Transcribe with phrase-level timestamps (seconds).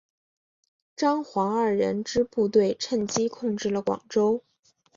[0.95, 4.43] 张黄二人之部队趁机控制了广州。